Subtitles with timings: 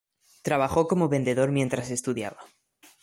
[0.41, 2.43] Trabajó como vendedor mientras estudiaba.